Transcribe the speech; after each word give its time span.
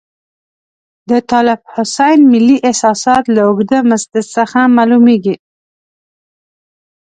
د 1.09 1.11
طالب 1.31 1.59
حسین 1.73 2.19
ملي 2.31 2.57
احساسات 2.67 3.23
له 3.35 3.41
اوږده 3.47 3.79
مسدس 3.89 4.25
څخه 4.37 4.59
معلوميږي. 4.75 5.35